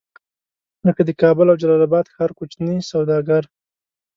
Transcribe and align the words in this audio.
لکه 0.87 1.01
د 1.05 1.09
کابل 1.21 1.45
او 1.51 1.59
جلال 1.61 1.81
اباد 1.87 2.05
ښار 2.13 2.31
کوچني 2.37 2.77
سوداګر. 2.91 3.43